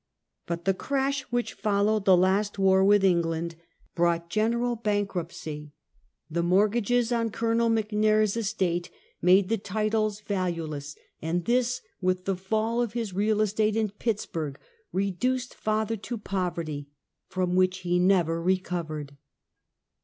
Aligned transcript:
But 0.47 0.65
the 0.65 0.73
crash 0.73 1.21
which 1.29 1.53
followed 1.53 2.05
the 2.05 2.17
last 2.17 2.57
war 2.57 2.83
with 2.83 3.03
Eng 3.03 3.21
12 3.21 3.21
Half 3.21 3.23
a 3.23 3.29
Centljby. 3.29 3.35
land 3.35 3.57
brouglit 4.23 4.29
general 4.29 4.75
bankruptcy; 4.77 5.73
the 6.27 6.41
mortgages 6.41 7.11
on 7.11 7.29
Col. 7.29 7.49
McNair's 7.69 8.35
estate 8.35 8.89
made 9.21 9.47
the 9.49 9.59
titles 9.59 10.21
valueless, 10.21 10.95
and 11.21 11.45
this, 11.45 11.81
with 12.01 12.25
the 12.25 12.35
fall 12.35 12.81
of 12.81 12.93
his 12.93 13.13
real 13.13 13.41
estate 13.41 13.75
in 13.75 13.91
Pittsburg, 13.91 14.57
re 14.91 15.11
duced 15.11 15.53
father 15.53 15.97
to 15.97 16.17
poverty, 16.17 16.89
from 17.27 17.55
which 17.55 17.81
he 17.81 17.99
never 17.99 18.41
recovered. 18.41 19.17